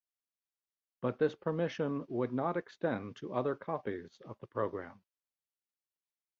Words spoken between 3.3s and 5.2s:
other copies of the program.